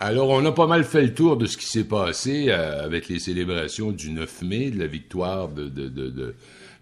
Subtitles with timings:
[0.00, 3.08] Alors, on a pas mal fait le tour de ce qui s'est passé euh, avec
[3.08, 6.34] les célébrations du 9 mai, de la victoire de, de, de, de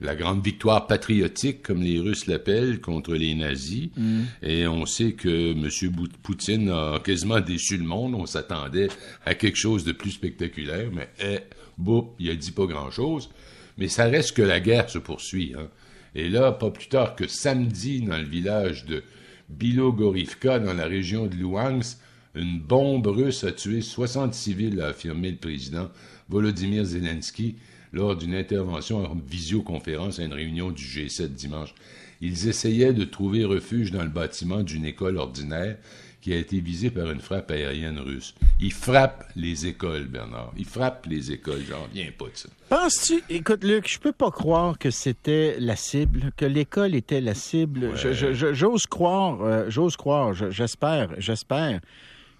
[0.02, 3.88] la grande victoire patriotique, comme les Russes l'appellent, contre les nazis.
[3.96, 4.22] Mm.
[4.42, 5.68] Et on sait que M.
[6.22, 8.14] Poutine a quasiment déçu le monde.
[8.14, 8.88] On s'attendait
[9.24, 11.38] à quelque chose de plus spectaculaire, mais eh,
[11.78, 13.30] boum, il a dit pas grand-chose.
[13.78, 15.54] Mais ça reste que la guerre se poursuit.
[15.58, 15.68] Hein.
[16.14, 19.02] Et là, pas plus tard que samedi, dans le village de
[19.48, 21.98] Bilogorivka, dans la région de Luhansk,
[22.36, 25.90] une bombe russe a tué 60 civils, a affirmé le président
[26.28, 27.56] Volodymyr Zelensky
[27.92, 31.74] lors d'une intervention en visioconférence à une réunion du G7 dimanche.
[32.20, 35.76] Ils essayaient de trouver refuge dans le bâtiment d'une école ordinaire
[36.22, 38.34] qui a été visée par une frappe aérienne russe.
[38.60, 40.52] Ils frappent les écoles, Bernard.
[40.58, 41.60] Ils frappent les écoles.
[41.68, 42.48] J'en viens pas de ça.
[42.68, 47.34] Penses-tu, écoute Luc, je peux pas croire que c'était la cible, que l'école était la
[47.34, 47.92] cible.
[47.94, 48.34] Ouais.
[48.54, 51.80] J'ose croire, euh, j'ose croire, je- j'espère, j'espère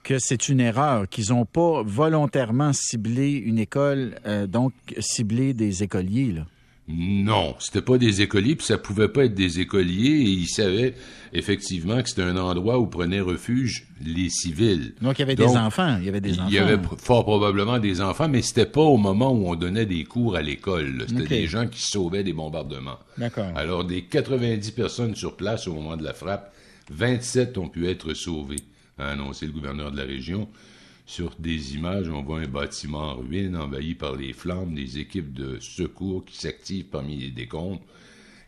[0.07, 5.83] que c'est une erreur, qu'ils n'ont pas volontairement ciblé une école, euh, donc ciblé des
[5.83, 6.31] écoliers.
[6.33, 6.47] Là.
[6.89, 10.95] Non, c'était pas des écoliers, puis ça pouvait pas être des écoliers, et ils savaient
[11.33, 14.95] effectivement que c'était un endroit où prenaient refuge les civils.
[15.03, 16.47] Donc il y avait Donc, des enfants, il y avait des enfants.
[16.49, 19.57] Il y avait pr- fort probablement des enfants, mais c'était pas au moment où on
[19.57, 21.05] donnait des cours à l'école.
[21.09, 23.01] C'était des gens qui sauvaient des bombardements.
[23.19, 23.51] D'accord.
[23.57, 26.55] Alors, des 90 personnes sur place au moment de la frappe,
[26.93, 28.61] 27 ont pu être sauvées,
[28.99, 30.49] a annoncé le gouverneur de la région.
[31.05, 35.33] Sur des images, on voit un bâtiment en ruine envahi par les flammes, des équipes
[35.33, 37.83] de secours qui s'activent parmi les décombres.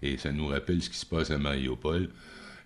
[0.02, 2.08] Et ça nous rappelle ce qui se passe à Mariupol.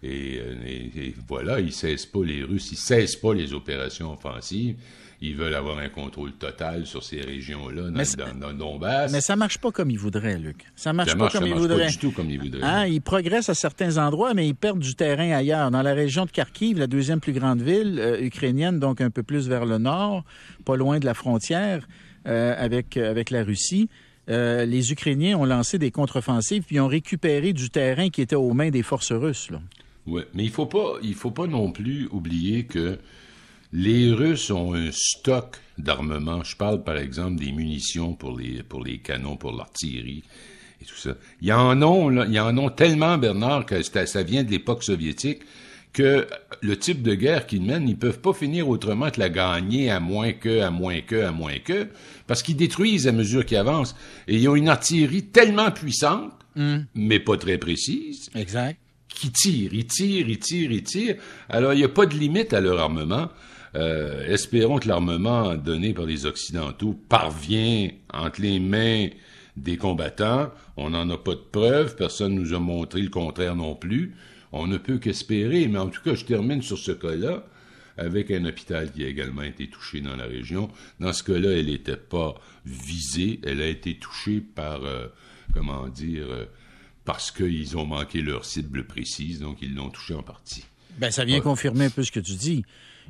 [0.02, 4.12] Et, euh, et- et voilà, ils cessent pas les Russes, ils cessent pas les opérations
[4.12, 4.76] offensives.
[5.24, 9.12] Ils veulent avoir un contrôle total sur ces régions-là, dans, dans- dans le Donbass.
[9.12, 10.64] Mais ça marche pas comme ils voudraient, Luc.
[10.74, 11.90] Ça marche ça pas marche, comme ça ils marche pas voudraient.
[11.90, 12.62] du tout comme ils voudraient.
[12.64, 15.70] Hein, ils progressent à certains endroits, mais ils perdent du terrain ailleurs.
[15.70, 19.22] Dans la région de Kharkiv, la deuxième plus grande ville euh, ukrainienne, donc un peu
[19.22, 20.24] plus vers le nord,
[20.64, 21.86] pas loin de la frontière
[22.26, 23.88] euh, avec, avec la Russie,
[24.28, 28.52] euh, les Ukrainiens ont lancé des contre-offensives puis ont récupéré du terrain qui était aux
[28.54, 29.50] mains des forces russes.
[29.52, 29.60] là.
[30.06, 32.98] Ouais, mais il faut pas, il faut pas non plus oublier que
[33.72, 36.42] les Russes ont un stock d'armement.
[36.44, 40.24] Je parle par exemple des munitions pour les pour les canons, pour l'artillerie
[40.80, 41.14] et tout ça.
[41.40, 44.82] Ils en ont, là, ils en ont tellement, Bernard, que ça ça vient de l'époque
[44.82, 45.42] soviétique
[45.92, 46.26] que
[46.62, 50.00] le type de guerre qu'ils mènent, ils peuvent pas finir autrement que la gagner à
[50.00, 51.88] moins que, à moins que, à moins que,
[52.26, 53.94] parce qu'ils détruisent à mesure qu'ils avancent.
[54.26, 56.32] Et ils ont une artillerie tellement puissante,
[56.94, 58.78] mais pas très précise, Exact.
[59.14, 61.16] Qui tirent, ils tirent, ils tirent, ils tirent.
[61.48, 63.28] Alors, il n'y a pas de limite à leur armement.
[63.74, 69.08] Euh, espérons que l'armement donné par les Occidentaux parvient entre les mains
[69.56, 70.50] des combattants.
[70.76, 74.14] On n'en a pas de preuves, personne nous a montré le contraire non plus.
[74.52, 77.44] On ne peut qu'espérer, mais en tout cas, je termine sur ce cas-là
[77.96, 80.70] avec un hôpital qui a également été touché dans la région.
[81.00, 82.34] Dans ce cas-là, elle n'était pas
[82.64, 85.08] visée, elle a été touchée par, euh,
[85.54, 86.44] comment dire, euh,
[87.04, 90.64] parce qu'ils ont manqué leur cible précise, donc ils l'ont touché en partie.
[90.98, 92.64] Ben, ça vient confirmer un peu ce que tu dis.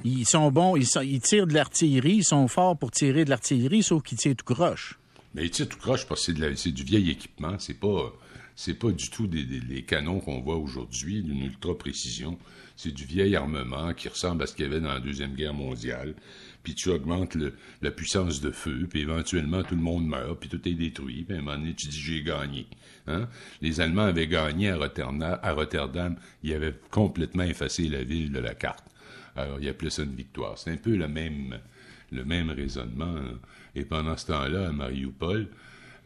[0.04, 3.30] Ils sont bons, ils, sont- ils tirent de l'artillerie, ils sont forts pour tirer de
[3.30, 4.98] l'artillerie, sauf qu'ils tirent tout croche.
[5.34, 8.12] Mais tu sais, tout croche parce que c'est du vieil équipement, c'est pas,
[8.56, 12.38] c'est pas du tout des, canons qu'on voit aujourd'hui d'une ultra précision.
[12.76, 15.54] C'est du vieil armement qui ressemble à ce qu'il y avait dans la Deuxième Guerre
[15.54, 16.14] mondiale.
[16.62, 17.36] Puis tu augmentes
[17.80, 21.36] la puissance de feu, puis éventuellement tout le monde meurt, puis tout est détruit, puis
[21.36, 22.66] à un moment donné tu dis j'ai gagné.
[23.08, 23.28] Hein?
[23.60, 28.38] Les Allemands avaient gagné à Rotterdam, à Rotterdam, ils avaient complètement effacé la ville de
[28.38, 28.84] la carte.
[29.34, 30.56] Alors ils appelaient ça une victoire.
[30.56, 31.58] C'est un peu le même,
[32.12, 33.16] le même raisonnement.
[33.16, 33.38] hein.
[33.74, 35.48] Et pendant ce temps-là, à Mariupol,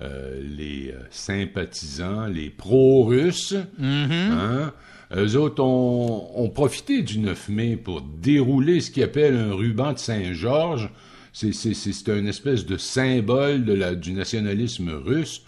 [0.02, 4.72] euh, les euh, sympathisants, les pro-russes, hein,
[5.16, 9.92] eux autres ont, ont profité du 9 mai pour dérouler ce qu'ils appellent un ruban
[9.92, 10.90] de Saint-Georges.
[11.32, 15.42] C'est, une espèce de symbole de la, du nationalisme russe.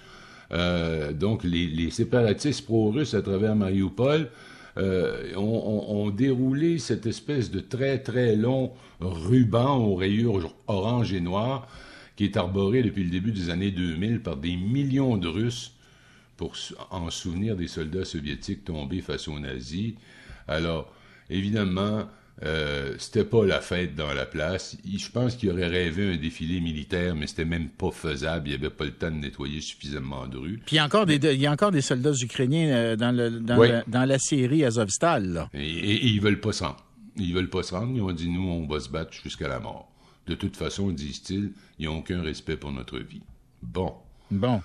[0.53, 4.29] Euh, donc, les, les séparatistes pro-russes à travers Mariupol
[4.77, 8.71] euh, ont, ont- ont déroulé cette espèce de très, très long
[9.01, 11.67] ruban aux rayures orange et noir
[12.19, 15.73] qui est arboré depuis le début des années 2000 par des millions de Russes
[16.37, 16.53] pour
[16.91, 19.95] en souvenir des soldats soviétiques tombés face aux nazis.
[20.49, 20.93] Alors,
[21.31, 22.09] évidemment,
[22.43, 24.77] euh, c'était pas la fête dans la place.
[24.85, 28.49] Il- Je pense qu'il aurait rêvé un défilé militaire, mais c'était même pas faisable.
[28.49, 30.61] Il n'y avait pas le temps de nettoyer suffisamment de rues.
[30.67, 33.13] Puis il y a encore des, il y a encore des soldats ukrainiens euh, dans,
[33.15, 33.31] le,
[33.87, 35.25] dans, la série Azovstal.
[35.35, 35.49] Là.
[35.55, 36.85] Et, et- et ils veulent pas se rendre.
[37.17, 37.93] Ils veulent pas se rendre.
[37.95, 39.89] Ils ont dit, nous, on va se battre jusqu'à la mort.
[40.29, 43.23] De toute façon, disent-ils, ils n'ont aucun respect pour notre vie.
[43.63, 43.95] Bon.
[44.31, 44.61] Bon.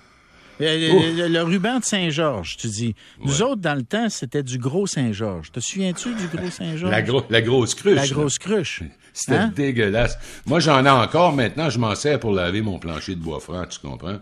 [0.60, 2.94] Le, le, ruban de Saint-Georges, tu dis.
[3.24, 5.50] Nous autres, dans le temps, c'était du gros Saint-Georges.
[5.50, 6.90] Te souviens-tu du gros Saint-Georges?
[6.92, 7.96] La, gro la grosse cruche.
[7.96, 8.82] La grosse cruche.
[9.16, 9.52] C'était Hein?
[9.54, 10.18] dégueulasse.
[10.44, 11.70] Moi, j'en ai encore maintenant.
[11.70, 14.18] Je m'en sers pour laver mon plancher de bois franc, tu comprends?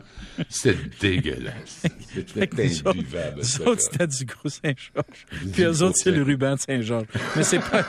[0.50, 1.82] C'était dégueulasse.
[2.34, 2.42] C'était
[2.86, 3.36] imbuvable.
[3.38, 5.26] nous ce autres, c'était du gros Saint-Georges.
[5.54, 7.06] Puis eux autres, c'est le ruban de Saint-Georges.
[7.36, 7.84] Mais c'est pas,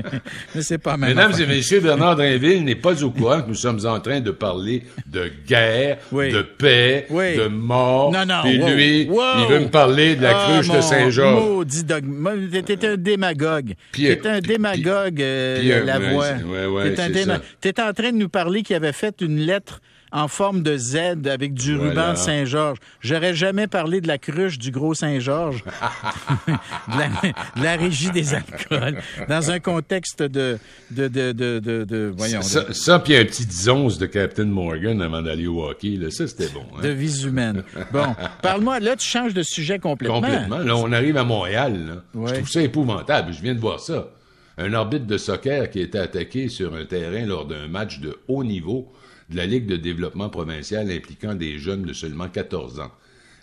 [0.54, 3.54] mais c'est pas même Mesdames et messieurs, Bernard Drinville n'est pas au courant que nous
[3.54, 6.32] sommes en train de parler de guerre, Oui.
[6.32, 7.36] de paix, Oui.
[7.36, 7.87] de mort.
[8.12, 9.22] Non, non, Puis wow, lui, wow.
[9.40, 11.42] il veut me parler de la Ah, cruche de Saint-Georges.
[11.44, 12.28] Maudit dogme.
[12.64, 13.74] T'es un démagogue.
[13.92, 16.26] T'es un démagogue, euh, la voix.
[16.32, 17.40] ouais, ouais, déma-.
[17.60, 19.80] T'es en train de nous parler qu'il avait fait une lettre
[20.12, 20.96] en forme de Z
[21.26, 21.90] avec du Voilà.
[21.90, 22.78] ruban de Saint-Georges.
[23.00, 25.64] J'aurais jamais parlé de la cruche du gros Saint-Georges,
[26.48, 26.52] de,
[26.98, 27.08] la,
[27.56, 30.58] de la régie des alcools, dans un contexte de,
[30.90, 35.22] de, de, de, voyons, Ça, ça puis un petit 10 onces de Captain Morgan avant
[35.22, 36.64] d'aller au hockey, là, ça c'était bon.
[36.76, 36.82] hein?
[36.82, 37.62] de vie humaine.
[37.92, 40.20] Bon, parle-moi, là, tu changes de sujet complètement.
[40.20, 40.58] Complètement.
[40.58, 41.86] Là, on arrive à Montréal.
[41.86, 41.94] là.
[42.20, 42.28] Ouais.
[42.30, 43.32] Je trouve ça épouvantable.
[43.32, 44.08] Je viens de voir ça.
[44.56, 48.16] Un arbitre de soccer qui a été attaqué sur un terrain lors d'un match de
[48.26, 48.92] haut niveau
[49.30, 52.92] de la Ligue de développement provincial impliquant des jeunes de seulement 14 ans.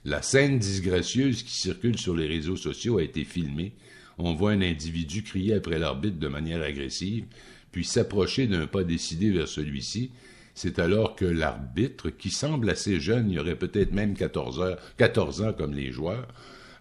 [0.03, 3.73] La scène disgracieuse qui circule sur les réseaux sociaux a été filmée.
[4.17, 7.25] On voit un individu crier après l'arbitre de manière agressive,
[7.71, 10.11] puis s'approcher d'un pas décidé vers celui-ci.
[10.53, 15.41] C'est alors que l'arbitre, qui semble assez jeune, il aurait peut-être même 14, heures, 14
[15.41, 16.27] ans comme les joueurs,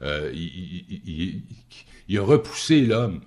[0.03, 1.43] euh, il,
[2.19, 3.21] a repoussé l'homme.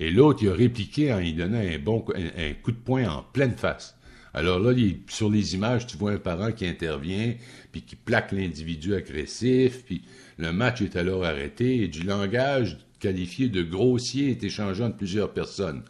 [0.00, 3.22] Et l'autre, il a répliqué en lui donnant un, bon, un coup de poing en
[3.22, 3.96] pleine face.
[4.34, 4.74] Alors là,
[5.08, 7.34] sur les images, tu vois un parent qui intervient,
[7.70, 10.02] puis qui plaque l'individu agressif, puis
[10.38, 15.32] le match est alors arrêté, et du langage qualifié de grossier est échangé entre plusieurs
[15.32, 15.82] personnes.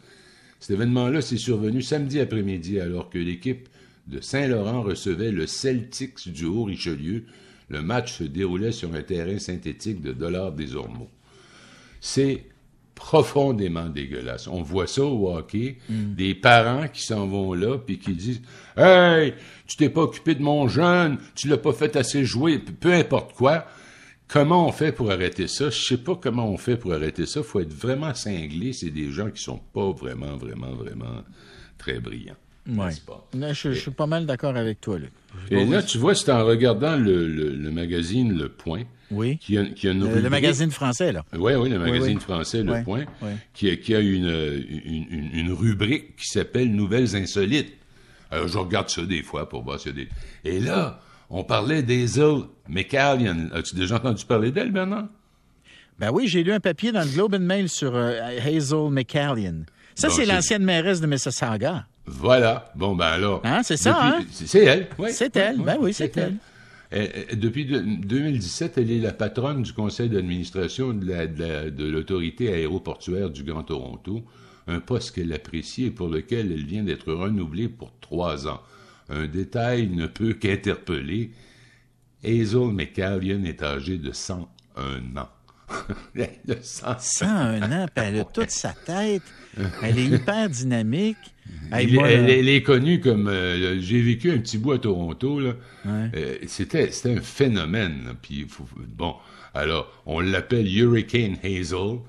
[0.59, 3.67] Cet événement-là s'est survenu samedi après-midi alors que l'équipe
[4.07, 7.25] de Saint-Laurent recevait le Celtics du Haut-Richelieu.
[7.69, 11.09] Le match se déroulait sur un terrain synthétique de Dollars des Ormeaux.
[11.99, 12.43] C'est
[12.95, 14.47] profondément dégueulasse.
[14.47, 18.41] On voit ça au hockey, des parents qui s'en vont là puis qui disent
[18.77, 19.33] "Hey,
[19.67, 23.33] tu t'es pas occupé de mon jeune, tu l'as pas fait assez jouer, peu importe
[23.33, 23.65] quoi."
[24.27, 25.69] Comment on fait pour arrêter ça?
[25.69, 27.43] Je sais pas comment on fait pour arrêter ça.
[27.43, 28.73] Faut être vraiment cinglé.
[28.73, 31.23] C'est des gens qui sont pas vraiment, vraiment, vraiment
[31.77, 32.33] très brillants.
[32.67, 32.85] Ouais.
[32.87, 33.27] n'est-ce pas?
[33.37, 35.11] Là, je, je suis pas mal d'accord avec toi, Luc.
[35.51, 39.37] Et là, tu vois, c'est en regardant le, le- le magazine Le Point, Oui.
[39.37, 41.23] qui a, qui a une Le, magazine français, là.
[41.33, 42.21] Oui, oui, le magazine oui.
[42.23, 43.05] français Le Point,
[43.53, 44.25] qui a, qui a une,
[44.85, 47.73] une, une- une rubrique qui s'appelle Nouvelles insolites.
[48.31, 50.09] Alors, je regarde ça des fois pour voir s'il y a des...
[50.49, 53.49] Et là, on parlait d'Hazel McCallion.
[53.53, 55.07] As-tu déjà entendu parler d'elle, Bernard?
[55.99, 59.65] Ben oui, j'ai lu un papier dans le Globe and Mail sur euh, Hazel McCallion.
[59.93, 61.85] Ça, Bon, c'est- l'ancienne mairesse de Mississauga.
[62.07, 62.71] Voilà.
[62.75, 63.41] Bon, ben alors...
[63.43, 64.45] Hein, c'est ça, depuis- hein?
[64.47, 65.09] C'est elle, oui.
[65.11, 66.35] C'est elle, ben oui, c'est elle.
[66.91, 71.39] Elle- elle- Depuis de- 2017, elle est la patronne du conseil d'administration de la- de
[71.43, 74.23] la- de l'autorité aéroportuaire du Grand Toronto,
[74.67, 78.61] un poste qu'elle apprécie et pour lequel elle vient d'être renouvelée pour trois ans.
[79.09, 81.31] Un détail ne peut qu'interpeller.
[82.23, 85.29] Hazel McCallion est âgée de 101 ans.
[86.15, 89.21] Elle a 101 101 ans, puis elle a toute sa tête.
[89.83, 91.17] Elle est hyper dynamique.
[91.71, 95.39] Hey, Il- moi, elle, est connue comme euh, j'ai vécu un petit bout à Toronto
[95.39, 95.53] là.
[95.85, 98.15] Euh, c'était un phénomène.
[98.21, 98.47] Puis
[98.97, 99.15] bon,
[99.53, 101.99] alors on l'appelle Hurricane Hazel.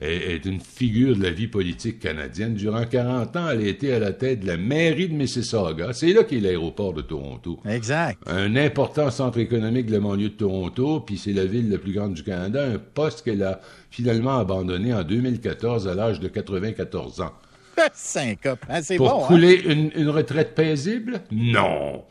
[0.00, 2.52] Est une figure de la vie politique canadienne.
[2.54, 5.94] Durant 40 ans, elle a été à la tête de la mairie de Mississauga.
[5.94, 7.60] C'est là qu'est l'aéroport de Toronto.
[7.66, 8.18] Exact.
[8.26, 11.92] Un important centre économique de la banlieue de Toronto, puis c'est la ville la plus
[11.92, 13.60] grande du Canada, un poste qu'elle a
[13.90, 17.32] finalement abandonné en 2014 à l'âge de 94 ans.
[17.94, 18.60] Syncope.
[18.68, 19.26] Hein, c'est Pour bon, hein?
[19.28, 21.20] couler une, une retraite paisible?
[21.32, 22.04] Non.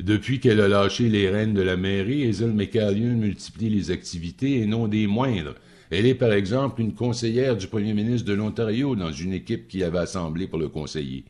[0.00, 4.66] Depuis qu'elle a lâché les rênes de la mairie, Hazel McCallion multiplie les activités et
[4.66, 5.54] non des moindres.
[5.90, 9.82] Elle est, par exemple, une conseillère du premier ministre de l'Ontario dans une équipe qui
[9.82, 11.24] avait assemblé pour le conseiller.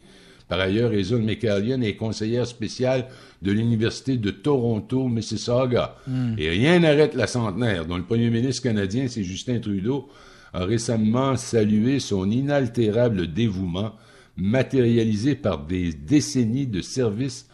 [0.48, 3.06] Par ailleurs, Hazel McCallion est conseillère spéciale
[3.40, 5.96] de l'Université de Toronto, Mississauga.
[6.36, 10.08] Et rien n'arrête la centenaire, dont le premier ministre canadien, c'est Justin Trudeau,
[10.52, 13.94] a récemment salué son inaltérable dévouement,
[14.36, 17.48] matérialisé par des décennies de services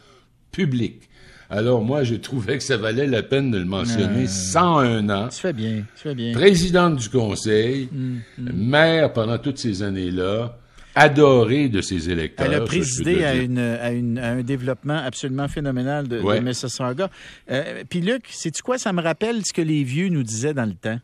[0.50, 1.02] publics.
[1.48, 4.26] Alors moi, je trouvais que ça valait la peine de le mentionner.
[4.26, 6.32] 101 ans, Tu fais bien, tu fais bien.
[6.32, 8.18] présidente du conseil, Mm,
[8.52, 10.56] maire pendant toutes ces années-là,
[10.94, 12.46] adorée de ses électeurs.
[12.46, 13.42] Elle a présidé à, dire.
[13.44, 16.40] une, à, une- à un développement absolument phénoménal de, de Ouais.
[16.40, 17.10] Mississauga.
[17.50, 18.78] Euh, Puis Luc, sais-tu quoi?
[18.78, 20.98] Ça me rappelle ce que les vieux nous disaient dans le temps.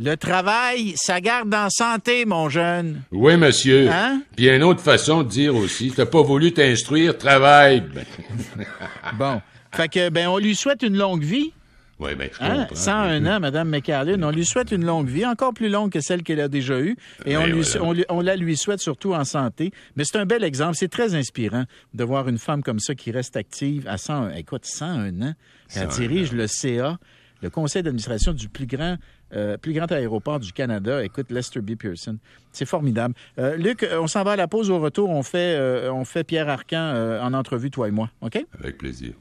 [0.00, 3.00] Le travail, ça garde en santé, mon jeune.
[3.10, 3.88] Oui, monsieur.
[3.90, 4.22] Hein?
[4.36, 7.82] Puis une autre façon de dire aussi, t'as pas voulu t'instruire, travaille.
[9.18, 9.40] Bon.
[9.72, 11.52] Fait que, ben, on lui souhaite une longue vie.
[12.00, 12.58] Oui, bien, je Hein?
[12.60, 12.74] comprends.
[12.76, 14.22] 101 ans, Mme McCarlin.
[14.22, 16.96] On lui souhaite une longue vie, encore plus longue que celle qu'elle a déjà eue.
[17.26, 17.82] Et on, Ben, lui- voilà.
[17.84, 19.72] on lui- on la lui souhaite surtout en santé.
[19.96, 20.76] Mais c'est un bel exemple.
[20.76, 24.64] C'est très inspirant de voir une femme comme ça qui reste active à 101, écoute,
[24.64, 25.34] 101 ans.
[25.74, 26.36] Elle 101 dirige ans.
[26.36, 26.98] le CA,
[27.42, 28.96] le conseil d'administration du plus grand,
[29.34, 31.02] euh, plus grand aéroport du Canada.
[31.04, 31.74] Écoute, Lester B.
[31.74, 32.16] Pearson.
[32.52, 33.14] C'est formidable.
[33.40, 34.70] Euh, Luc, euh, on s'en va à la pause.
[34.70, 38.08] Au retour, on fait, euh, on fait Pierre Arcan en entrevue, toi et moi.
[38.20, 38.38] OK?
[38.60, 39.14] Avec plaisir.